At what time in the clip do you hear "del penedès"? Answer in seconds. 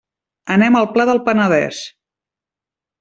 1.09-1.83